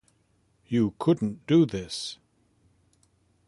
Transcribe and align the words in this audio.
You 0.65 0.95
couldn't 0.97 1.45
do 1.45 1.63
this! 1.67 2.17